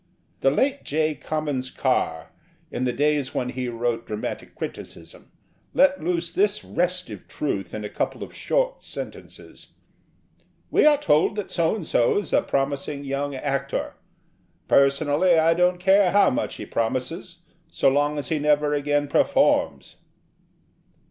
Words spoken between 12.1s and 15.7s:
is a promising young actor. Personally I